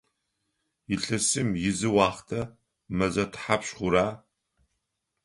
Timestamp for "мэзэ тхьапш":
2.97-3.67